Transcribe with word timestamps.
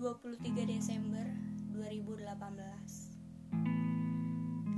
23 0.00 0.64
Desember 0.64 1.28
2018 1.76 2.24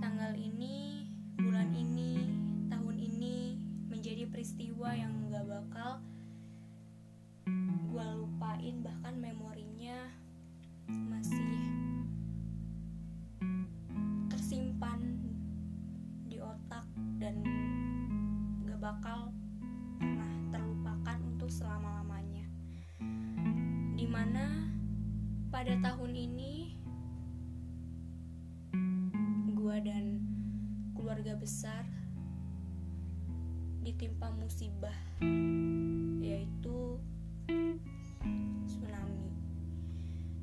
Tanggal 0.02 0.34
ini, 0.34 1.06
bulan 1.38 1.70
ini, 1.70 2.26
tahun 2.66 2.98
ini 2.98 3.54
menjadi 3.86 4.26
peristiwa 4.26 4.90
yang 4.90 5.14
gak 5.30 5.46
bakal 5.46 6.02
gue 7.86 8.06
lupain 8.18 8.82
bahkan 8.82 9.14
memorinya 9.14 10.10
masih 10.90 11.61
pada 25.62 25.94
tahun 25.94 26.10
ini 26.10 26.74
gue 29.54 29.76
dan 29.86 30.18
keluarga 30.90 31.38
besar 31.38 31.86
ditimpa 33.86 34.34
musibah 34.42 34.98
yaitu 36.18 36.98
tsunami. 38.66 39.30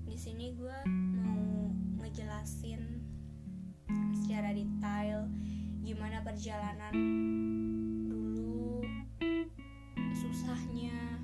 Di 0.08 0.16
sini 0.16 0.56
gue 0.56 0.78
mau 0.88 1.68
ngejelasin 2.00 2.80
secara 4.24 4.56
detail 4.56 5.28
gimana 5.84 6.24
perjalanan 6.24 6.96
dulu, 8.08 8.88
susahnya, 10.16 11.20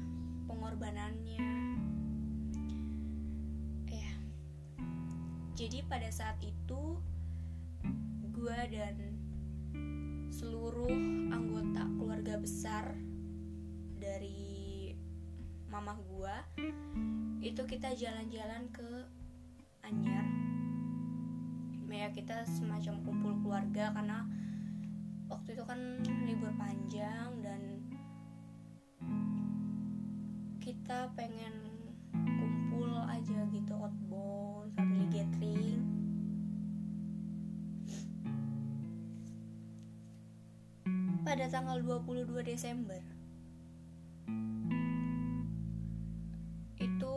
pengorbanannya. 0.51 1.44
Jadi 5.55 5.87
pada 5.87 6.11
saat 6.11 6.35
itu 6.43 6.99
gue 8.35 8.59
dan 8.69 8.95
seluruh 10.27 10.91
anggota 11.31 11.87
keluarga 11.95 12.35
besar 12.37 12.91
dari 13.95 14.91
mamah 15.71 15.95
gue 15.95 16.35
itu 17.39 17.63
kita 17.63 17.95
jalan-jalan 17.95 18.67
ke 18.75 18.89
Anyar 19.87 20.35
ya 21.95 22.11
kita 22.11 22.43
semacam 22.43 23.01
kumpul 23.07 23.33
keluarga 23.39 23.89
karena 23.95 24.27
waktu 25.31 25.55
itu 25.55 25.63
kan 25.63 25.79
libur 26.27 26.51
panjang 26.59 27.31
dan 27.39 27.81
kita 30.59 31.07
pengen 31.15 31.55
kumpul 32.11 32.91
aja 33.07 33.47
gitu 33.49 33.73
outbound 33.79 34.44
gathering. 35.15 35.79
Pada 41.23 41.47
tanggal 41.47 41.79
22 41.79 42.43
Desember. 42.43 42.99
Itu 46.75 47.15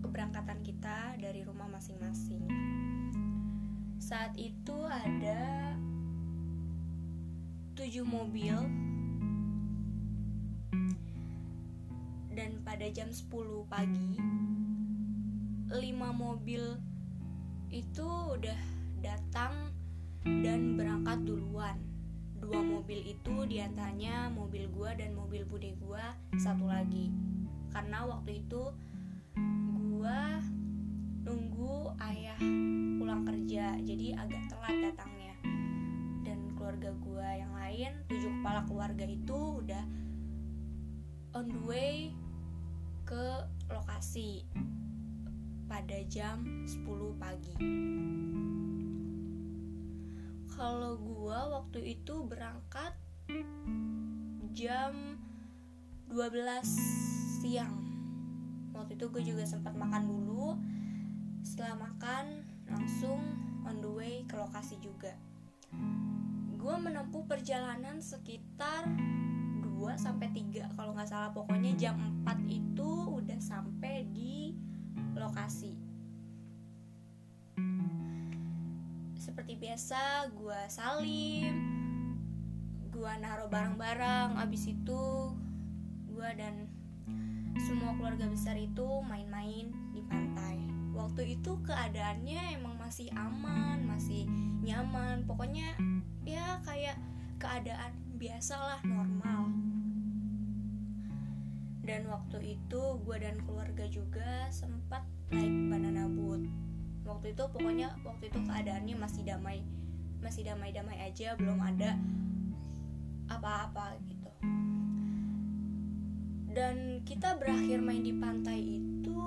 keberangkatan 0.00 0.64
kita 0.64 1.20
dari 1.20 1.44
rumah 1.44 1.68
masing-masing. 1.68 2.48
Saat 4.00 4.32
itu 4.40 4.88
ada 4.88 5.76
tujuh 7.76 8.08
mobil. 8.08 8.56
Dan 12.32 12.64
pada 12.64 12.88
jam 12.88 13.12
10 13.12 13.68
pagi 13.68 14.16
lima 15.70 16.10
mobil 16.10 16.74
itu 17.70 18.02
udah 18.02 18.58
datang 18.98 19.70
dan 20.26 20.74
berangkat 20.74 21.22
duluan. 21.22 21.78
Dua 22.42 22.58
mobil 22.58 23.14
itu 23.14 23.46
di 23.46 23.62
antaranya 23.62 24.26
mobil 24.26 24.66
gua 24.74 24.98
dan 24.98 25.14
mobil 25.14 25.46
bude 25.46 25.70
gua 25.78 26.02
satu 26.34 26.66
lagi. 26.66 27.14
Karena 27.70 28.02
waktu 28.02 28.42
itu 28.42 28.74
gua 29.78 30.42
nunggu 31.22 31.94
ayah 32.02 32.40
pulang 32.98 33.22
kerja 33.22 33.78
jadi 33.78 34.18
agak 34.18 34.50
telat 34.50 34.76
datangnya. 34.90 35.38
Dan 36.26 36.50
keluarga 36.58 36.90
gua 36.98 37.28
yang 37.30 37.54
lain 37.54 37.92
tujuh 38.10 38.30
kepala 38.42 38.66
keluarga 38.66 39.06
itu 39.06 39.62
udah 39.62 39.84
on 41.38 41.46
the 41.46 41.62
way 41.62 42.10
ke 43.06 43.46
lokasi 43.70 44.42
pada 45.70 46.02
jam 46.10 46.42
10 46.66 46.82
pagi. 47.14 47.54
Kalau 50.50 50.98
gua 50.98 51.62
waktu 51.62 51.94
itu 51.94 52.26
berangkat 52.26 52.90
jam 54.50 55.14
12 56.10 56.66
siang. 57.38 57.78
Waktu 58.74 58.98
itu 58.98 59.06
gue 59.14 59.22
juga 59.22 59.46
sempat 59.46 59.78
makan 59.78 60.10
dulu 60.10 60.58
setelah 61.46 61.86
makan 61.86 62.42
langsung 62.66 63.22
on 63.62 63.78
the 63.78 63.90
way 63.90 64.26
ke 64.26 64.34
lokasi 64.34 64.74
juga. 64.82 65.14
Gue 66.58 66.76
menempuh 66.82 67.24
perjalanan 67.30 68.02
sekitar 68.02 68.90
2 69.64 69.96
sampai 69.96 70.28
3 70.34 70.76
kalau 70.76 70.92
nggak 70.92 71.08
salah. 71.08 71.30
Pokoknya 71.32 71.72
jam 71.78 71.96
4 72.26 72.44
itu 72.52 72.90
udah 73.08 73.40
sampai 73.40 73.89
lokasi. 75.30 75.78
Seperti 79.14 79.54
biasa 79.62 80.26
gue 80.34 80.60
salim 80.66 81.54
gue 82.90 83.12
naruh 83.22 83.46
barang-barang 83.46 84.42
abis 84.42 84.74
itu 84.74 85.30
gue 86.10 86.28
dan 86.34 86.66
semua 87.62 87.94
keluarga 87.94 88.26
besar 88.26 88.58
itu 88.58 89.06
main-main 89.06 89.70
di 89.94 90.02
pantai. 90.10 90.58
Waktu 90.98 91.38
itu 91.38 91.62
keadaannya 91.62 92.58
emang 92.58 92.74
masih 92.82 93.06
aman 93.14 93.86
masih 93.86 94.26
nyaman. 94.66 95.22
Pokoknya 95.30 95.78
ya 96.26 96.58
kayak 96.66 96.98
keadaan 97.38 97.94
biasalah 98.18 98.82
normal. 98.82 99.46
Dan 101.86 102.10
waktu 102.10 102.58
itu 102.58 102.82
gue 103.06 103.16
dan 103.22 103.38
keluarga 103.46 103.86
juga 103.86 104.50
sempat 104.50 105.06
naik 105.30 105.54
banana 105.70 106.10
boat. 106.10 106.42
Waktu 107.06 107.30
itu 107.34 107.42
pokoknya 107.50 107.94
waktu 108.02 108.26
itu 108.30 108.38
keadaannya 108.42 108.96
masih 108.98 109.22
damai. 109.26 109.62
Masih 110.20 110.44
damai-damai 110.44 111.00
aja 111.00 111.32
belum 111.38 111.62
ada 111.62 111.96
apa-apa 113.30 113.94
gitu. 114.04 114.30
Dan 116.50 117.06
kita 117.06 117.38
berakhir 117.38 117.78
main 117.78 118.02
di 118.02 118.10
pantai 118.10 118.82
itu 118.82 119.22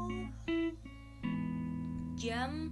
jam 2.20 2.68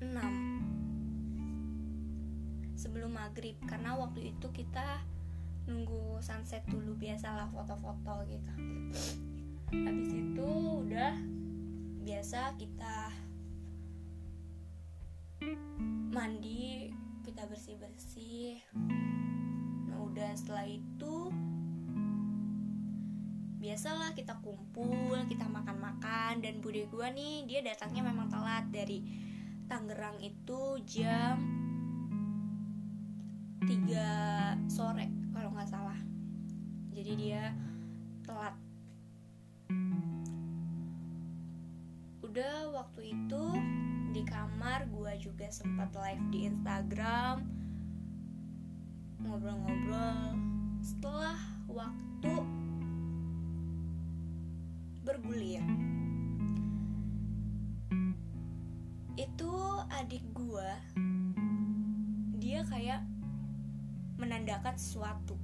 6 0.00 2.76
sebelum 2.76 3.16
maghrib 3.16 3.56
karena 3.64 3.96
waktu 3.96 4.36
itu 4.36 4.52
kita 4.52 5.00
nunggu 5.66 6.22
sunset 6.22 6.62
dulu 6.68 6.94
biasalah 6.94 7.50
foto-foto 7.50 8.22
gitu. 8.30 8.52
Habis 9.72 10.12
itu 10.14 10.48
udah 10.86 11.18
biasa 12.06 12.54
kita 12.54 13.10
mandi 16.14 16.94
kita 17.26 17.50
bersih-bersih. 17.50 18.62
Nah 19.90 20.06
udah 20.06 20.30
setelah 20.38 20.70
itu 20.70 21.34
biasalah 23.58 24.14
kita 24.14 24.38
kumpul 24.38 25.18
kita 25.26 25.50
makan-makan. 25.50 26.38
Dan 26.46 26.62
bude 26.62 26.86
gua 26.86 27.10
nih 27.10 27.42
dia 27.50 27.66
datangnya 27.66 28.06
memang 28.06 28.30
telat. 28.30 28.70
Dari 28.70 29.02
Tangerang 29.66 30.22
itu 30.22 30.78
jam 30.86 31.42
3 33.66 34.70
sore 34.70 35.10
kalau 35.34 35.50
nggak 35.50 35.66
salah. 35.74 35.98
Jadi 36.94 37.12
dia 37.18 37.50
waktu 42.86 43.18
itu 43.18 43.44
di 44.14 44.22
kamar 44.22 44.86
gue 44.86 45.18
juga 45.18 45.50
sempat 45.50 45.90
live 45.90 46.22
di 46.30 46.46
Instagram 46.46 47.42
ngobrol-ngobrol. 49.26 50.38
Setelah 50.78 51.34
waktu 51.66 52.34
bergulir 55.02 55.66
itu 59.18 59.52
adik 59.90 60.22
gue 60.30 60.70
dia 62.38 62.62
kayak 62.70 63.02
menandakan 64.14 64.78
sesuatu. 64.78 65.34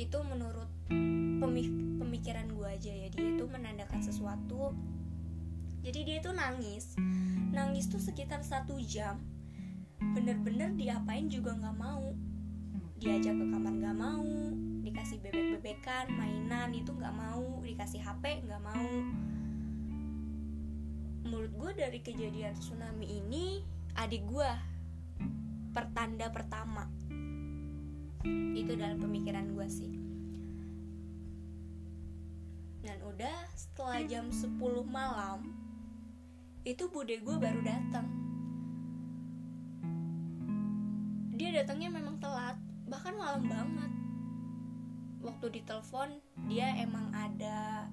Itu 0.00 0.24
menurut 0.24 0.72
pemikiran 2.00 2.48
gue 2.56 2.68
aja 2.72 2.88
ya 2.88 3.12
dia 3.12 3.36
itu 3.36 3.44
menandakan 3.44 4.00
sesuatu 4.00 4.72
jadi 5.82 6.00
dia 6.06 6.18
tuh 6.22 6.30
nangis. 6.30 6.94
Nangis 7.50 7.90
tuh 7.90 7.98
sekitar 7.98 8.46
satu 8.46 8.78
jam. 8.78 9.18
Bener-bener 9.98 10.70
diapain 10.78 11.26
juga 11.26 11.58
nggak 11.58 11.76
mau. 11.76 12.14
Diajak 13.02 13.34
ke 13.34 13.46
kamar 13.50 13.74
nggak 13.82 13.98
mau. 13.98 14.30
Dikasih 14.86 15.18
bebek-bebekan 15.18 16.06
mainan 16.14 16.70
itu 16.70 16.94
nggak 16.94 17.10
mau. 17.10 17.58
Dikasih 17.66 17.98
HP 17.98 18.46
nggak 18.46 18.62
mau. 18.62 18.88
Menurut 21.26 21.50
gue 21.50 21.70
dari 21.74 21.98
kejadian 21.98 22.54
tsunami 22.54 23.18
ini 23.18 23.66
adik 23.98 24.22
gue 24.30 24.50
pertanda 25.74 26.30
pertama. 26.30 26.86
Itu 28.54 28.78
dalam 28.78 29.02
pemikiran 29.02 29.50
gue 29.50 29.66
sih. 29.66 29.92
Dan 32.86 33.02
udah 33.02 33.50
setelah 33.54 34.02
jam 34.06 34.30
10 34.30 34.58
malam 34.86 35.61
itu 36.62 36.86
bude 36.86 37.18
gue 37.18 37.36
baru 37.42 37.60
datang. 37.66 38.06
Dia 41.34 41.50
datangnya 41.58 41.90
memang 41.90 42.22
telat 42.22 42.54
bahkan 42.86 43.18
malam 43.18 43.50
banget. 43.50 43.92
Waktu 45.22 45.46
ditelepon 45.58 46.22
dia 46.46 46.70
emang 46.78 47.10
ada 47.10 47.90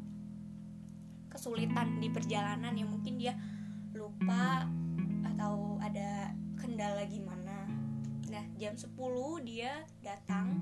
kesulitan 1.30 2.01
di 2.01 2.10
perjalanan 2.10 2.74
yang 2.74 2.89
mungkin 2.89 3.18
dia 3.18 3.38
lupa 3.94 4.66
atau 5.33 5.81
ada 5.81 6.33
kendala 6.57 7.06
gimana. 7.10 7.65
Nah 8.30 8.45
jam 8.62 8.77
10 8.77 8.94
dia 9.50 9.81
datang. 10.06 10.62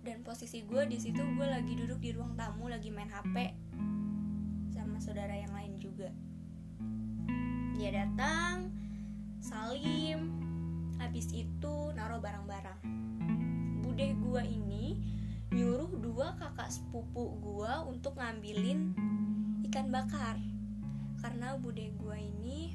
Dan 0.00 0.24
posisi 0.26 0.64
gue 0.66 0.82
di 0.88 0.98
situ 0.98 1.20
gue 1.20 1.46
lagi 1.46 1.78
duduk 1.78 2.00
di 2.02 2.10
ruang 2.16 2.32
tamu 2.32 2.72
lagi 2.72 2.88
main 2.88 3.12
hp 3.12 3.36
sama 4.72 4.96
saudara 4.96 5.36
yang 5.36 5.52
lain 5.52 5.59
juga. 6.00 6.16
Dia 7.76 7.90
datang 7.92 8.72
salim 9.44 10.32
habis 10.96 11.28
itu 11.28 11.74
naruh 11.92 12.24
barang-barang. 12.24 12.80
Bude 13.84 14.16
gue 14.16 14.42
ini 14.48 14.96
nyuruh 15.52 15.92
dua 16.00 16.40
kakak 16.40 16.72
sepupu 16.72 17.36
gue 17.44 17.72
untuk 17.84 18.16
ngambilin 18.16 18.96
ikan 19.68 19.92
bakar. 19.92 20.40
Karena 21.20 21.60
bude 21.60 21.92
gue 21.92 22.16
ini 22.16 22.72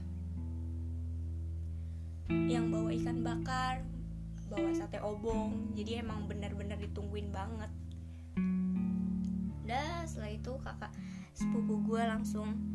yang 2.30 2.70
bawa 2.70 2.94
ikan 2.94 3.26
bakar 3.26 3.82
bawa 4.54 4.70
sate 4.78 5.02
obong. 5.02 5.74
Jadi 5.74 5.98
emang 5.98 6.30
bener-bener 6.30 6.78
ditungguin 6.78 7.34
banget. 7.34 7.74
Udah 9.66 10.06
setelah 10.06 10.30
itu 10.30 10.54
kakak 10.62 10.94
sepupu 11.34 11.82
gue 11.90 12.02
langsung 12.06 12.75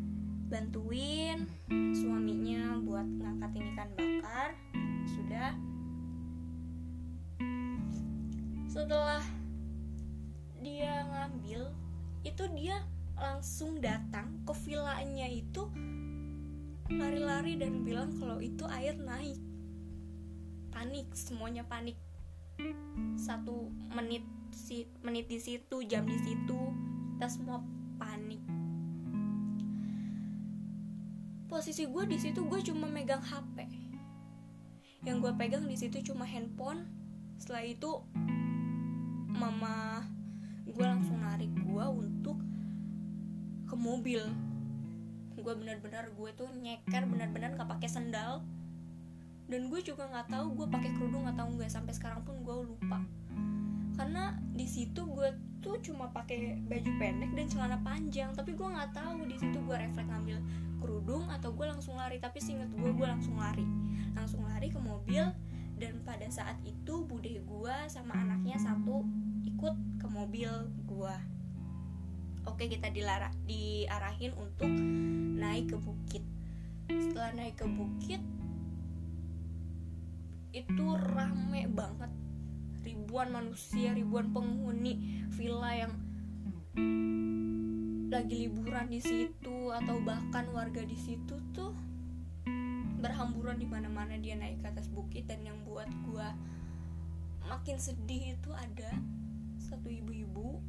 bantuin 0.51 1.47
suaminya 1.95 2.75
buat 2.83 3.07
ngangkatin 3.07 3.71
ikan 3.71 3.89
bakar. 3.95 4.51
Sudah. 5.07 5.55
Setelah 8.67 9.23
dia 10.59 11.07
ngambil 11.07 11.71
itu 12.27 12.43
dia 12.51 12.83
langsung 13.15 13.79
datang 13.79 14.43
ke 14.43 14.51
villanya 14.67 15.31
itu 15.31 15.71
lari-lari 16.91 17.55
dan 17.55 17.87
bilang 17.87 18.11
kalau 18.19 18.43
itu 18.43 18.67
air 18.67 18.99
naik. 18.99 19.39
Panik 20.75 21.07
semuanya 21.15 21.63
panik. 21.63 21.95
Satu 23.15 23.71
menit 23.95 24.27
si 24.51 24.83
menit 24.99 25.31
di 25.31 25.39
situ 25.39 25.79
jam 25.87 26.03
di 26.03 26.19
situ 26.19 26.59
kita 27.15 27.31
semua 27.31 27.63
panik 27.95 28.50
posisi 31.61 31.85
gue 31.85 32.09
di 32.09 32.17
situ 32.17 32.41
gue 32.49 32.57
cuma 32.65 32.89
megang 32.89 33.21
hp 33.21 33.69
yang 35.05 35.21
gue 35.21 35.33
pegang 35.37 35.65
di 35.65 35.73
situ 35.73 36.13
cuma 36.13 36.29
handphone. 36.29 36.85
Setelah 37.41 37.65
itu 37.65 38.05
mama 39.29 40.05
gue 40.65 40.85
langsung 40.85 41.21
narik 41.21 41.49
gue 41.49 41.85
untuk 41.89 42.37
ke 43.65 43.75
mobil. 43.77 44.21
Gue 45.41 45.53
benar-benar 45.57 46.13
gue 46.13 46.29
tuh 46.37 46.49
nyeker 46.53 47.09
benar-benar 47.09 47.57
gak 47.57 47.69
pakai 47.77 47.89
sendal. 47.89 48.45
Dan 49.49 49.67
gue 49.67 49.81
juga 49.83 50.07
nggak 50.07 50.31
tahu 50.31 50.63
gue 50.63 50.67
pakai 50.69 50.95
kerudung 50.95 51.27
atau 51.27 51.49
enggak 51.49 51.73
sampai 51.73 51.91
sekarang 51.91 52.21
pun 52.21 52.39
gue 52.45 52.57
lupa. 52.61 53.01
Karena 53.97 54.37
di 54.53 54.69
situ 54.69 55.01
gue 55.09 55.33
tuh 55.61 55.77
cuma 55.85 56.09
pakai 56.09 56.57
baju 56.65 56.91
pendek 56.97 57.31
dan 57.37 57.47
celana 57.47 57.77
panjang. 57.85 58.33
Tapi 58.33 58.57
gue 58.57 58.67
nggak 58.67 58.91
tahu 58.97 59.29
di 59.29 59.37
situ 59.37 59.57
gue 59.61 59.77
refleks 59.77 60.09
ngambil 60.09 60.37
kerudung 60.81 61.23
atau 61.29 61.53
gue 61.53 61.65
langsung 61.69 61.95
lari. 61.95 62.17
Tapi 62.17 62.41
singkat 62.41 62.69
gue 62.73 62.91
gue 62.91 63.07
langsung 63.07 63.37
lari. 63.37 63.63
Langsung 64.17 64.43
lari 64.43 64.73
ke 64.73 64.81
mobil 64.81 65.23
dan 65.81 65.97
pada 66.05 66.27
saat 66.29 66.57
itu 66.65 67.05
bude 67.05 67.29
gue 67.29 67.75
sama 67.89 68.13
anaknya 68.13 68.57
satu 68.61 69.01
ikut 69.41 69.75
ke 69.97 70.07
mobil 70.13 70.49
gue 70.85 71.15
oke 72.45 72.63
kita 72.65 72.89
dilara 72.93 73.29
diarahin 73.45 74.33
untuk 74.37 74.69
naik 75.41 75.73
ke 75.73 75.77
bukit. 75.77 76.23
Setelah 76.89 77.33
naik 77.37 77.57
ke 77.57 77.65
bukit 77.65 78.21
itu 80.51 80.85
rame 80.99 81.63
banget 81.71 82.11
ribuan 82.81 83.29
manusia 83.29 83.93
ribuan 83.93 84.33
penghuni 84.33 85.25
villa 85.33 85.71
yang 85.73 85.93
lagi 88.11 88.47
liburan 88.47 88.91
di 88.91 88.99
situ 88.99 89.71
atau 89.71 90.03
bahkan 90.03 90.51
warga 90.51 90.83
di 90.83 90.99
situ 90.99 91.39
tuh 91.55 91.71
berhamburan 92.99 93.55
di 93.55 93.65
mana-mana. 93.65 94.19
Dia 94.19 94.35
naik 94.35 94.59
ke 94.59 94.67
atas 94.67 94.91
bukit 94.91 95.31
dan 95.31 95.41
yang 95.47 95.57
buat 95.63 95.87
gua 96.05 96.35
makin 97.47 97.79
sedih 97.79 98.37
itu 98.37 98.51
ada 98.53 98.91
satu 99.57 99.89
ibu-ibu 99.89 100.61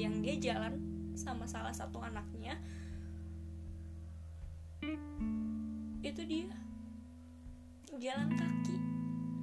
yang 0.00 0.18
dia 0.24 0.36
jalan 0.40 0.80
sama 1.12 1.44
salah 1.44 1.76
satu 1.76 2.00
anaknya. 2.00 2.56
Itu 6.00 6.24
dia. 6.24 6.56
Jalan 7.98 8.32
kaki 8.32 8.87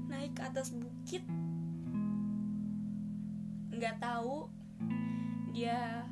naik 0.07 0.37
ke 0.37 0.41
atas 0.45 0.73
bukit 0.75 1.23
nggak 3.75 3.99
tahu 3.99 4.47
dia 5.51 6.07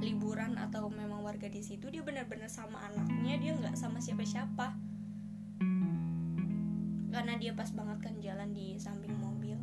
liburan 0.00 0.56
atau 0.60 0.88
memang 0.92 1.24
warga 1.24 1.48
di 1.48 1.60
situ 1.64 1.88
dia 1.88 2.04
benar-benar 2.04 2.50
sama 2.50 2.80
anaknya 2.90 3.38
dia 3.38 3.52
nggak 3.56 3.78
sama 3.78 4.02
siapa-siapa. 4.02 4.76
Karena 7.16 7.32
dia 7.40 7.56
pas 7.56 7.70
banget 7.72 7.98
kan 8.04 8.14
jalan 8.20 8.52
di 8.52 8.76
samping 8.76 9.14
mobil. 9.16 9.56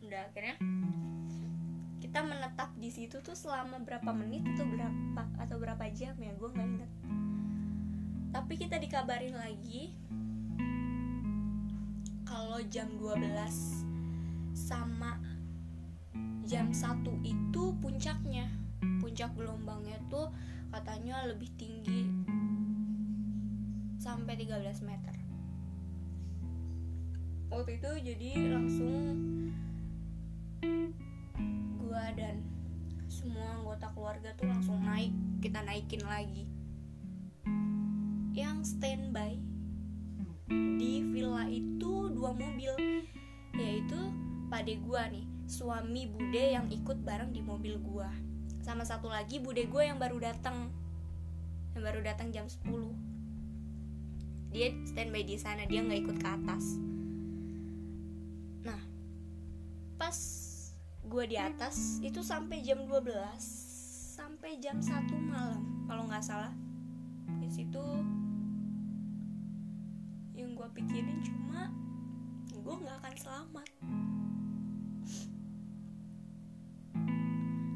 Udah 0.00 0.24
akhirnya 0.24 0.56
kita 2.08 2.24
menetap 2.24 2.72
di 2.80 2.88
situ 2.88 3.20
tuh 3.20 3.36
selama 3.36 3.84
berapa 3.84 4.08
menit 4.16 4.40
atau 4.56 4.64
berapa 4.64 5.22
atau 5.44 5.56
berapa 5.60 5.84
jam 5.92 6.16
ya 6.16 6.32
gue 6.32 6.48
nggak 6.48 6.68
inget 6.72 6.90
tapi 8.32 8.54
kita 8.56 8.80
dikabarin 8.80 9.36
lagi 9.36 9.92
kalau 12.58 12.74
jam 12.74 12.90
12 12.98 13.86
sama 14.50 15.14
jam 16.42 16.74
1 16.74 17.06
itu 17.22 17.62
puncaknya. 17.78 18.50
Puncak 18.98 19.30
gelombangnya 19.38 19.94
tuh 20.10 20.34
katanya 20.74 21.22
lebih 21.30 21.46
tinggi 21.54 22.10
sampai 24.02 24.34
13 24.42 24.74
meter. 24.82 25.14
Waktu 27.54 27.78
itu 27.78 27.90
jadi 28.10 28.50
langsung 28.50 29.14
gua 31.78 32.10
dan 32.18 32.42
semua 33.06 33.54
anggota 33.62 33.86
keluarga 33.94 34.34
tuh 34.34 34.50
langsung 34.50 34.82
naik 34.82 35.14
kita 35.38 35.62
naikin 35.62 36.02
lagi. 36.02 36.50
Yang 38.34 38.74
standby 38.74 39.47
di 40.50 41.04
villa 41.04 41.44
itu 41.48 42.12
dua 42.12 42.32
mobil. 42.32 42.72
Yaitu 43.54 44.00
pade 44.48 44.80
gua 44.80 45.08
nih 45.12 45.28
suami 45.48 46.08
bude 46.08 46.44
yang 46.56 46.66
ikut 46.72 47.04
bareng 47.04 47.30
di 47.30 47.44
mobil 47.44 47.76
gua. 47.80 48.08
Sama 48.64 48.84
satu 48.84 49.08
lagi 49.08 49.40
bude 49.40 49.64
gue 49.64 49.82
yang 49.84 49.96
baru 49.96 50.20
datang. 50.20 50.68
Yang 51.72 51.82
baru 51.88 52.00
datang 52.04 52.28
jam 52.34 52.44
10 52.44 53.08
dia 54.48 54.72
standby 54.88 55.22
di 55.28 55.36
sana 55.36 55.68
dia 55.68 55.84
nggak 55.84 56.00
ikut 56.08 56.16
ke 56.20 56.28
atas. 56.28 56.64
Nah 58.64 58.80
pas 60.00 60.16
gue 61.08 61.24
di 61.24 61.36
atas 61.36 62.00
itu 62.04 62.20
sampai 62.20 62.64
jam 62.64 62.84
12 62.84 63.12
sampai 64.18 64.60
jam 64.60 64.80
1 64.80 64.88
malam 65.28 65.84
kalau 65.84 66.08
nggak 66.08 66.24
salah. 66.24 66.52
Di 67.38 67.48
situ 67.52 67.84
gue 70.68 70.84
pikirin 70.84 71.24
cuma 71.24 71.72
gue 72.52 72.74
nggak 72.76 72.96
akan 73.00 73.14
selamat. 73.16 73.68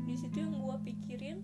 Di 0.04 0.12
situ 0.20 0.44
pikirin 0.84 1.40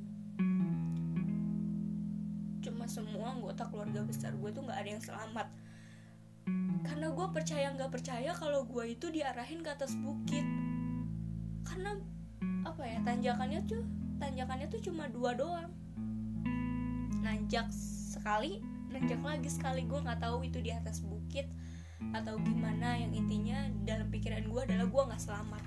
cuma 2.60 2.84
semua 2.84 3.32
anggota 3.32 3.64
keluarga 3.72 4.04
besar 4.04 4.36
gue 4.36 4.50
tuh 4.52 4.60
nggak 4.60 4.76
ada 4.76 4.90
yang 4.92 5.00
selamat. 5.00 5.48
Karena 6.84 7.16
gue 7.16 7.26
percaya 7.32 7.72
nggak 7.72 7.96
percaya 7.96 8.36
kalau 8.36 8.68
gue 8.68 8.84
itu 8.92 9.08
diarahin 9.08 9.64
ke 9.64 9.72
atas 9.72 9.96
bukit. 9.96 10.44
Karena 11.64 11.96
apa 12.68 12.84
ya 12.84 13.00
tanjakannya 13.08 13.64
tuh 13.64 13.88
tanjakannya 14.20 14.68
tuh 14.68 14.84
cuma 14.84 15.08
dua 15.08 15.32
doang. 15.32 15.72
Nanjak 17.24 17.72
sekali 18.12 18.60
nanjak 18.92 19.24
lagi 19.24 19.48
sekali 19.48 19.88
gue 19.88 19.96
nggak 19.96 20.20
tahu 20.20 20.44
itu 20.44 20.60
di 20.60 20.76
atas 20.76 21.00
bukit 21.00 21.17
atau 22.14 22.38
gimana 22.40 22.96
yang 22.96 23.12
intinya 23.12 23.68
dalam 23.82 24.08
pikiran 24.08 24.46
gue 24.46 24.62
adalah 24.64 24.86
gue 24.86 25.02
nggak 25.12 25.22
selamat. 25.22 25.64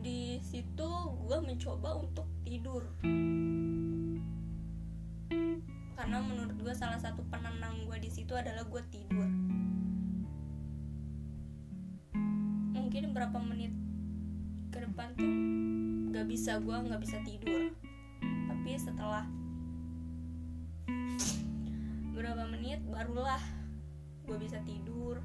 Di 0.00 0.40
situ 0.40 0.90
gue 1.28 1.38
mencoba 1.44 2.00
untuk 2.00 2.26
tidur. 2.42 2.82
Karena 6.00 6.18
menurut 6.24 6.56
gue 6.56 6.74
salah 6.74 6.96
satu 6.96 7.20
penenang 7.28 7.84
gue 7.84 7.98
di 8.00 8.10
situ 8.10 8.32
adalah 8.32 8.64
gue 8.64 8.82
tidur. 8.88 9.28
Mungkin 12.72 13.12
berapa 13.14 13.38
menit 13.38 13.76
ke 14.72 14.80
depan 14.80 15.12
tuh 15.14 15.32
gak 16.10 16.26
bisa 16.26 16.58
gue 16.58 16.74
nggak 16.74 17.02
bisa 17.02 17.18
tidur 17.26 17.74
menit 22.70 22.86
barulah 22.86 23.42
gue 24.30 24.38
bisa 24.38 24.62
tidur. 24.62 25.18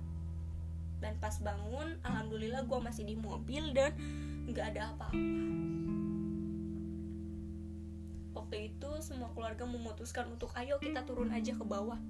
Dan 0.97 1.13
pas 1.21 1.37
bangun 1.45 1.93
alhamdulillah 2.01 2.65
gue 2.65 2.79
masih 2.81 3.05
di 3.05 3.13
mobil 3.13 3.69
dan 3.69 3.93
nggak 4.49 4.73
ada 4.73 4.89
apa-apa. 4.89 5.13
Waktu 8.33 8.73
itu 8.73 8.89
semua 9.05 9.29
keluarga 9.37 9.69
memutuskan 9.69 10.25
untuk 10.33 10.57
ayo 10.57 10.81
kita 10.81 11.05
turun 11.05 11.29
aja 11.29 11.53
ke 11.53 11.61
bawah. 11.61 12.01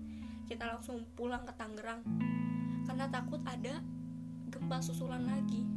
Kita 0.47 0.71
langsung 0.71 1.03
pulang 1.19 1.43
ke 1.43 1.51
Tangerang. 1.59 1.99
Karena 2.87 3.11
takut 3.11 3.43
ada 3.43 3.83
gempa 4.47 4.79
susulan 4.79 5.27
lagi. 5.27 5.67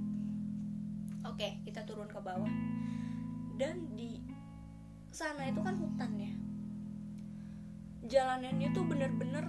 Oke 1.27 1.67
kita 1.67 1.83
turun 1.83 2.07
ke 2.07 2.23
bawah. 2.23 2.55
Dan 3.59 3.91
di 3.99 4.23
sana 5.11 5.51
itu 5.51 5.59
kan 5.67 5.75
hutan 5.75 6.15
ya 6.15 6.38
jalanannya 8.09 8.73
tuh 8.73 8.85
bener-bener 8.89 9.45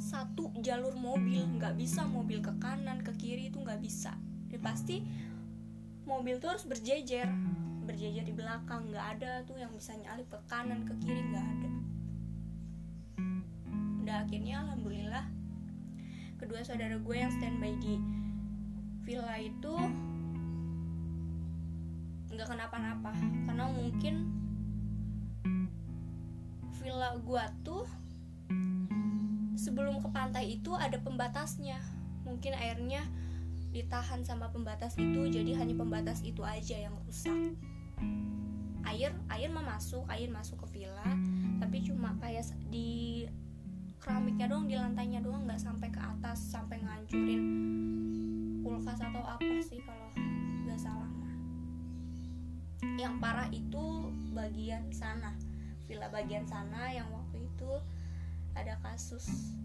satu 0.00 0.54
jalur 0.64 0.94
mobil 0.96 1.44
nggak 1.58 1.76
bisa 1.76 2.06
mobil 2.08 2.40
ke 2.40 2.54
kanan 2.56 3.04
ke 3.04 3.12
kiri 3.20 3.52
itu 3.52 3.60
nggak 3.60 3.78
bisa. 3.78 4.16
Ya 4.48 4.58
pasti 4.58 5.04
mobil 6.08 6.40
tuh 6.40 6.56
harus 6.56 6.64
berjejer 6.64 7.28
berjejer 7.84 8.24
di 8.24 8.36
belakang 8.36 8.88
nggak 8.92 9.06
ada 9.16 9.32
tuh 9.48 9.56
yang 9.56 9.72
bisa 9.72 9.96
nyalip 9.96 10.28
ke 10.28 10.40
kanan 10.48 10.84
ke 10.88 10.94
kiri 11.04 11.20
nggak 11.28 11.46
ada. 11.46 11.70
Udah 14.04 14.16
akhirnya 14.24 14.64
alhamdulillah 14.64 15.24
kedua 16.40 16.64
saudara 16.64 16.96
gue 16.96 17.16
yang 17.16 17.32
standby 17.34 17.74
di 17.82 18.00
villa 19.04 19.36
itu 19.40 19.74
nggak 22.28 22.44
kenapa-napa 22.44 23.10
karena 23.48 23.66
mungkin 23.72 24.14
villa 26.88 27.12
gue 27.20 27.44
tuh 27.68 27.84
sebelum 29.60 30.00
ke 30.00 30.08
pantai 30.08 30.56
itu 30.56 30.72
ada 30.72 30.96
pembatasnya. 30.96 31.76
Mungkin 32.24 32.56
airnya 32.56 33.04
ditahan 33.76 34.24
sama 34.24 34.48
pembatas 34.48 34.96
itu 34.96 35.28
jadi 35.28 35.52
hanya 35.60 35.76
pembatas 35.76 36.24
itu 36.24 36.40
aja 36.40 36.80
yang 36.80 36.96
rusak. 37.04 37.36
Air 38.88 39.12
air 39.28 39.48
mah 39.52 39.76
masuk 39.76 40.08
air 40.08 40.32
masuk 40.32 40.64
ke 40.64 40.80
villa 40.80 41.12
tapi 41.60 41.84
cuma 41.84 42.16
kayak 42.24 42.48
di 42.72 43.28
keramiknya 44.00 44.48
doang 44.48 44.64
di 44.64 44.80
lantainya 44.80 45.20
doang 45.20 45.44
nggak 45.44 45.60
sampai 45.60 45.92
ke 45.92 46.00
atas 46.00 46.40
sampai 46.40 46.80
ngancurin 46.80 47.44
kulkas 48.64 48.96
atau 48.96 49.20
apa 49.28 49.60
sih 49.60 49.84
kalau 49.84 50.08
nggak 50.64 50.80
salah 50.80 51.10
yang 52.96 53.20
parah 53.20 53.52
itu 53.52 54.08
bagian 54.32 54.88
sana 54.88 55.36
villa 55.88 56.12
bagian 56.12 56.44
sana 56.44 56.92
yang 56.92 57.08
waktu 57.08 57.48
itu 57.48 57.72
ada 58.52 58.76
kasus 58.84 59.56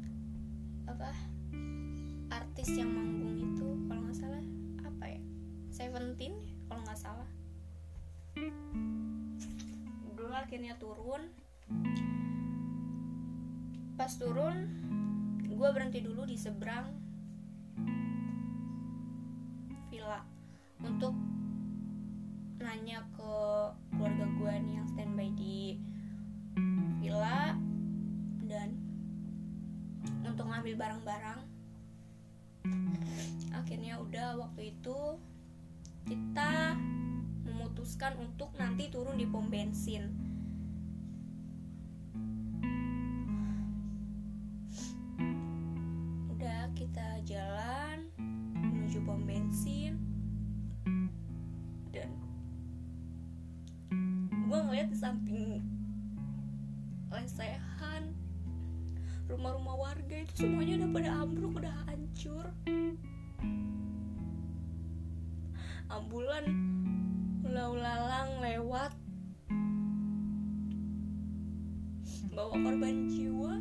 apa 0.87 1.11
artis 2.31 2.71
yang 2.73 2.89
manggung 2.89 3.37
itu 3.37 3.67
kalau 3.91 4.01
nggak 4.07 4.17
salah 4.17 4.43
apa 4.87 5.05
ya 5.05 5.21
Seventeen 5.73 6.37
kalau 6.69 6.85
nggak 6.85 7.01
salah. 7.01 7.29
Dulu 10.13 10.29
akhirnya 10.29 10.77
turun. 10.77 11.33
Pas 13.97 14.13
turun 14.21 14.69
gue 15.49 15.69
berhenti 15.73 16.05
dulu 16.05 16.29
di 16.29 16.37
seberang 16.37 16.93
villa 19.89 20.21
untuk 20.85 21.17
nanya 22.61 23.05
ke 23.17 23.33
keluarga 23.97 24.25
gue 24.29 24.53
nih 24.65 24.73
yang 24.77 24.87
standby 24.93 25.29
di 25.33 25.77
ngambil 30.63 30.79
barang-barang. 30.79 31.39
Akhirnya 33.51 33.99
udah 33.99 34.39
waktu 34.39 34.71
itu 34.71 35.19
kita 36.07 36.79
memutuskan 37.43 38.15
untuk 38.15 38.55
nanti 38.55 38.87
turun 38.87 39.19
di 39.19 39.27
pom 39.27 39.51
bensin 39.51 40.22
semuanya 60.43 60.75
udah 60.83 60.91
pada 60.91 61.11
ambruk 61.23 61.55
udah 61.55 61.75
hancur. 61.87 62.45
Ambulan 65.87 66.45
ulang-ulang 67.47 68.43
lewat. 68.43 68.91
Bawa 72.35 72.59
korban 72.59 73.07
jiwa. 73.07 73.55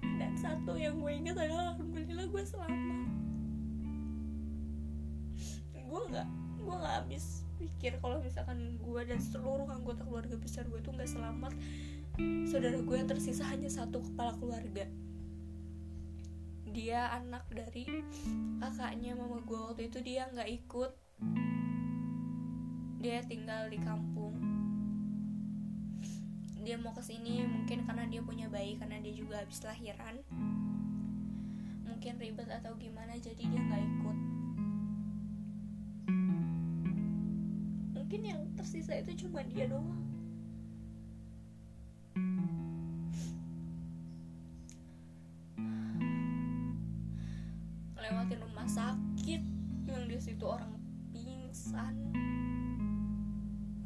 Dan 0.00 0.32
satu 0.40 0.72
yang 0.80 1.04
gue 1.04 1.12
ingat 1.12 1.36
adalah 1.36 1.76
alhamdulillah 1.76 2.24
gue 2.32 2.42
selamat. 2.48 2.96
Gue 5.84 6.00
nggak 6.16 6.28
gue 6.64 6.74
nggak 6.80 6.94
habis 7.04 7.44
pikir 7.60 7.92
kalau 8.00 8.24
misalkan 8.24 8.80
gue 8.80 9.00
dan 9.04 9.20
seluruh 9.20 9.68
anggota 9.68 10.00
keluarga 10.08 10.40
besar 10.40 10.64
gue 10.64 10.80
tuh 10.80 10.96
nggak 10.96 11.12
selamat 11.12 11.52
saudara 12.48 12.80
gue 12.82 12.96
yang 12.98 13.06
tersisa 13.06 13.46
hanya 13.46 13.70
satu 13.70 14.02
kepala 14.02 14.34
keluarga. 14.40 14.88
Dia 16.68 17.12
anak 17.14 17.46
dari 17.54 17.86
kakaknya 18.58 19.14
mama 19.14 19.38
gue. 19.46 19.58
Waktu 19.58 19.82
itu 19.86 19.98
dia 20.02 20.26
nggak 20.32 20.50
ikut. 20.64 20.92
Dia 22.98 23.22
tinggal 23.28 23.70
di 23.70 23.78
kampung. 23.78 24.34
Dia 26.66 26.76
mau 26.82 26.90
ke 26.96 27.00
sini 27.04 27.46
mungkin 27.46 27.86
karena 27.86 28.04
dia 28.10 28.20
punya 28.26 28.50
bayi 28.50 28.74
karena 28.74 28.98
dia 28.98 29.14
juga 29.14 29.44
habis 29.44 29.62
lahiran. 29.62 30.18
Mungkin 31.86 32.18
ribet 32.18 32.50
atau 32.50 32.74
gimana 32.74 33.14
jadi 33.20 33.38
dia 33.38 33.60
nggak 33.60 33.82
ikut. 33.86 34.18
Mungkin 37.94 38.20
yang 38.24 38.40
tersisa 38.58 38.98
itu 38.98 39.28
cuma 39.28 39.44
dia 39.46 39.68
doang 39.68 40.07
pingsan 51.68 51.96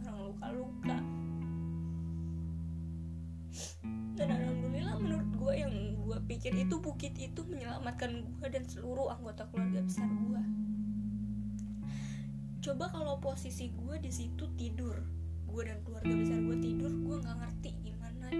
orang 0.06 0.18
luka-luka. 0.30 0.98
Dan 4.14 4.28
alhamdulillah 4.30 4.96
menurut 5.02 5.30
gue 5.34 5.54
yang 5.58 5.74
gue 5.98 6.18
pikir 6.30 6.54
itu 6.62 6.78
bukit 6.78 7.10
itu 7.18 7.42
menyelamatkan 7.42 8.22
gue 8.38 8.48
dan 8.54 8.62
seluruh 8.70 9.10
anggota 9.10 9.50
keluarga 9.50 9.82
besar 9.82 10.06
gue 10.06 10.42
coba 12.62 12.86
kalau 12.94 13.18
posisi 13.18 13.74
gue 13.74 13.98
di 13.98 14.14
situ 14.14 14.46
tidur 14.54 14.94
gue 15.50 15.62
dan 15.66 15.82
keluarga 15.82 16.14
besar 16.14 16.38
gue 16.38 16.58
tidur 16.62 16.92
gue 16.94 17.16
nggak 17.18 17.36
ngerti 17.42 17.70
gimana 17.82 18.30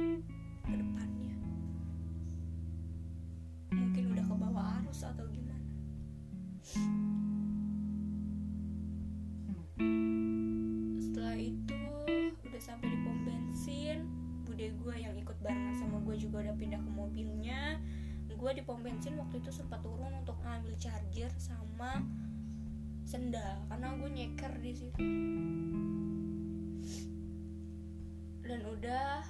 ke 0.63 0.75
depannya. 0.79 1.37
Mungkin 3.75 4.05
udah 4.15 4.25
ke 4.31 4.35
bawah 4.39 4.65
arus 4.79 5.03
atau 5.03 5.27
gimana 5.27 5.42
juga 16.33 16.49
udah 16.49 16.57
pindah 16.57 16.81
ke 16.81 16.91
mobilnya. 16.97 17.77
Gue 18.33 18.57
di 18.57 18.65
pom 18.65 18.81
bensin 18.81 19.21
waktu 19.21 19.45
itu 19.45 19.53
sempat 19.53 19.85
turun 19.85 20.17
untuk 20.17 20.41
ngambil 20.41 20.73
charger 20.81 21.29
sama 21.37 22.01
sendal 23.05 23.69
karena 23.69 23.93
gue 24.01 24.09
nyeker 24.09 24.53
di 24.65 24.73
situ. 24.73 25.05
Dan 28.49 28.65
udah 28.65 29.21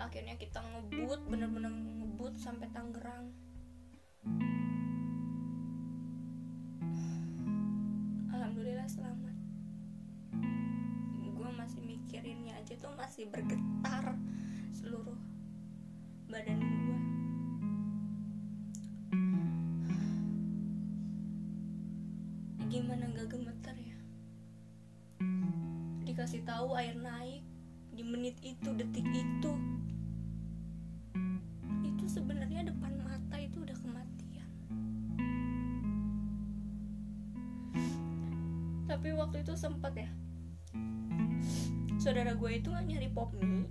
akhirnya 0.00 0.40
kita 0.40 0.64
ngebut 0.64 1.28
bener-bener 1.28 1.76
ngebut 1.76 2.40
sampai 2.40 2.72
Tangerang. 2.72 3.36
Alhamdulillah 8.32 8.88
selamat. 8.88 9.36
Gue 11.20 11.50
masih 11.52 11.84
mikirinnya 11.84 12.56
aja 12.56 12.72
tuh 12.80 12.96
masih 12.96 13.28
bergetar 13.28 14.16
seluruh 14.72 15.25
badan 16.26 16.58
gue 16.58 16.98
gimana 22.66 23.06
gak 23.14 23.30
gemetar 23.30 23.76
ya? 23.78 23.94
Dikasih 26.02 26.42
tahu 26.42 26.74
air 26.74 26.98
naik 26.98 27.46
di 27.94 28.02
menit 28.02 28.34
itu 28.42 28.68
detik 28.74 29.06
itu. 29.06 29.52
Itu 31.86 32.04
sebenarnya 32.10 32.66
depan 32.74 32.98
mata 33.06 33.38
itu 33.38 33.62
udah 33.62 33.78
kematian. 33.78 34.50
Tapi 38.90 39.08
waktu 39.14 39.46
itu 39.46 39.54
sempat 39.54 39.94
ya 39.94 40.10
saudara 42.06 42.38
gue 42.38 42.50
itu 42.54 42.70
nyari 42.70 43.10
pop 43.10 43.34
mie 43.34 43.66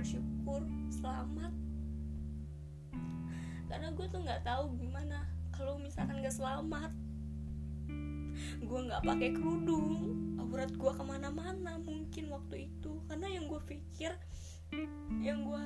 bersyukur 0.00 0.64
selamat. 0.88 1.52
Karena 3.68 3.92
gue 3.92 4.06
tuh 4.08 4.24
nggak 4.24 4.48
tahu 4.48 4.72
gimana 4.80 5.28
kalau 5.52 5.76
misalkan 5.76 6.24
gak 6.24 6.32
selamat. 6.32 6.88
Gue 8.64 8.80
nggak 8.88 9.04
pakai 9.04 9.36
kerudung 9.36 10.16
aurat 10.40 10.72
gue 10.72 10.92
ke 10.96 11.04
mana-mana 11.04 11.76
mungkin 11.84 12.32
waktu 12.32 12.72
itu. 12.72 12.96
Karena 13.12 13.28
yang 13.28 13.44
gue 13.44 13.60
pikir 13.68 14.16
yang 15.20 15.44
gue 15.44 15.64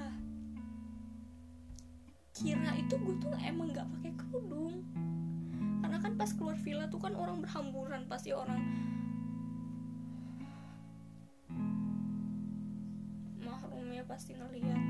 kira 2.34 2.74
itu 2.74 2.98
gue 2.98 3.14
tuh 3.22 3.38
emang 3.38 3.70
nggak 3.70 3.86
pakai 3.86 4.12
kerudung. 4.18 4.82
Karena 5.78 6.02
kan 6.02 6.18
pas 6.18 6.34
keluar 6.34 6.58
villa 6.58 6.90
tuh 6.90 6.98
kan 6.98 7.14
orang 7.14 7.38
berhamburan 7.38 8.10
pasti 8.10 8.34
orang 8.34 8.58
pasti 14.04 14.36
ngeliat 14.36 14.82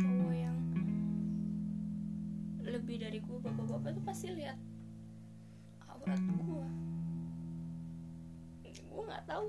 cowok 0.00 0.34
yang 0.36 0.58
lebih 2.64 2.96
dari 3.00 3.18
gue 3.20 3.38
bapak-bapak 3.40 3.96
tuh 3.96 4.04
pasti 4.04 4.32
lihat 4.32 4.58
aurat 5.88 6.20
gue 6.20 6.86
gue 8.96 9.04
nggak 9.12 9.28
tahu. 9.28 9.46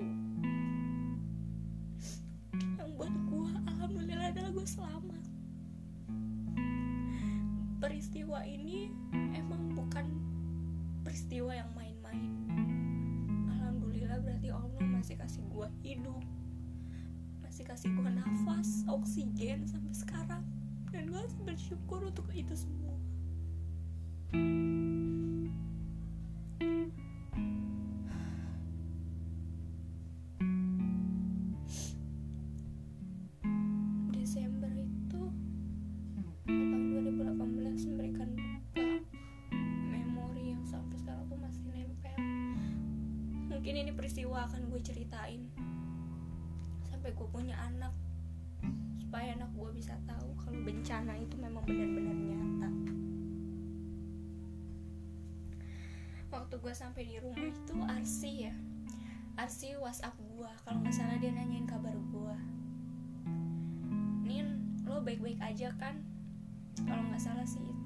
Yang 2.76 2.90
buat 3.00 3.14
gue 3.16 3.50
alhamdulillah 3.64 4.28
adalah 4.28 4.50
gue 4.52 4.66
selamat. 4.68 5.24
Peristiwa 7.80 8.44
ini 8.44 8.92
emang 9.32 9.72
bukan 9.72 10.04
peristiwa 11.00 11.56
yang 11.56 11.72
main-main. 11.72 12.28
Alhamdulillah 13.56 14.20
berarti 14.20 14.52
Allah 14.52 14.84
masih 14.84 15.16
kasih 15.16 15.40
gue 15.48 15.68
hidup 15.80 16.20
masih 17.58 17.74
kasih 17.74 17.90
gue 17.90 18.10
nafas 18.14 18.86
oksigen 18.86 19.66
sampai 19.66 19.90
sekarang. 19.90 20.46
Dan 20.94 21.10
gue 21.10 21.18
bersyukur 21.42 22.06
untuk 22.06 22.30
itu 22.30 22.54
semua. 22.54 22.94
Desember 34.14 34.70
itu 34.78 35.22
tahun 36.46 36.82
2018 36.94 37.90
memberikan 37.90 38.38
buka 38.38 38.86
memori 39.90 40.54
yang 40.54 40.62
sampai 40.62 40.94
sekarang 41.02 41.26
tuh 41.26 41.42
masih 41.42 41.66
nempel. 41.74 42.18
Mungkin 43.50 43.74
ini 43.82 43.90
peristiwa 43.90 44.46
akan 44.46 44.70
gue 44.70 44.78
ceritain 44.78 45.50
sampai 47.08 47.24
gue 47.24 47.32
punya 47.32 47.56
anak. 47.56 47.94
Supaya 49.00 49.32
anak 49.32 49.48
gue 49.56 49.70
bisa 49.72 49.96
tahu 50.04 50.28
kalau 50.44 50.60
bencana 50.60 51.16
itu 51.16 51.40
memang 51.40 51.64
benar-benar 51.64 52.12
nyata. 52.20 52.70
Waktu 56.28 56.54
gue 56.60 56.74
sampai 56.76 57.08
di 57.08 57.16
rumah 57.16 57.48
itu 57.48 57.76
Arsi 57.88 58.32
ya. 58.44 58.52
Arsi 59.40 59.72
WhatsApp 59.80 60.20
gue 60.20 60.52
kalau 60.68 60.84
nggak 60.84 60.92
salah 60.92 61.16
dia 61.16 61.32
nanyain 61.32 61.64
kabar 61.64 61.96
gue 61.96 62.36
Nin 64.28 64.76
lo 64.84 65.00
baik-baik 65.00 65.40
aja 65.40 65.72
kan? 65.80 66.04
Kalau 66.84 67.08
nggak 67.08 67.24
salah 67.24 67.48
sih 67.48 67.77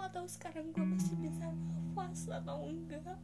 nggak 0.00 0.16
tahu 0.16 0.28
sekarang 0.32 0.72
gue 0.72 0.80
masih 0.80 1.12
bisa 1.20 1.44
nafas 1.44 2.24
atau 2.32 2.72
enggak? 2.72 3.20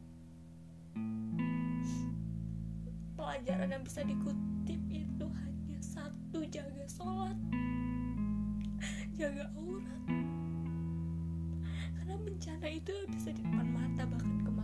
Pelajaran 3.17 3.73
yang 3.73 3.81
bisa 3.81 4.05
dikutip 4.05 4.81
itu 4.93 5.25
hanya 5.25 5.79
satu 5.81 6.45
jaga 6.45 6.85
sholat 6.85 7.33
jaga 9.17 9.49
aurat. 9.57 10.03
Karena 11.97 12.15
bencana 12.21 12.67
itu 12.69 12.93
bisa 13.09 13.33
di 13.33 13.41
depan 13.41 13.67
mata 13.73 14.05
bahkan 14.05 14.37
kematian 14.45 14.56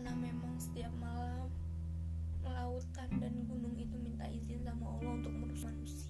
karena 0.00 0.16
memang 0.16 0.56
setiap 0.56 0.88
malam 0.96 1.52
lautan 2.40 3.20
dan 3.20 3.36
gunung 3.44 3.76
itu 3.76 3.92
minta 4.00 4.24
izin 4.32 4.64
sama 4.64 4.96
Allah 4.96 5.20
untuk 5.20 5.28
merus 5.28 5.60
manusia 5.60 6.08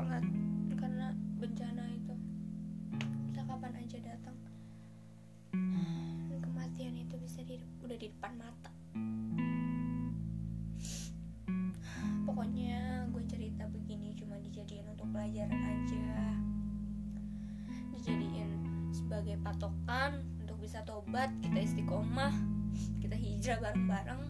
banget 0.00 0.24
karena 0.80 1.12
bencana 1.36 1.84
itu. 1.92 2.14
Bisa 3.28 3.44
kapan 3.44 3.76
aja 3.76 3.98
datang. 4.00 4.36
Kematian 6.40 6.96
itu 6.96 7.20
bisa 7.20 7.44
di, 7.44 7.60
udah 7.84 7.96
di 8.00 8.08
depan 8.08 8.32
mata. 8.40 8.72
Pokoknya 12.24 13.04
gue 13.12 13.24
cerita 13.28 13.68
begini 13.68 14.16
cuma 14.16 14.40
dijadiin 14.40 14.88
untuk 14.88 15.04
pelajaran 15.12 15.60
aja. 15.68 16.32
Dijadiin 17.92 18.50
sebagai 18.96 19.36
patokan 19.44 20.24
untuk 20.40 20.56
bisa 20.64 20.80
tobat 20.88 21.28
kita 21.44 21.60
istiqomah 21.60 22.32
kita 23.04 23.20
hijrah 23.20 23.60
bareng-bareng. 23.60 24.22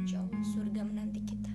Insya 0.00 0.24
Allah 0.24 0.40
surga 0.48 0.80
menanti 0.80 1.20
kita. 1.28 1.51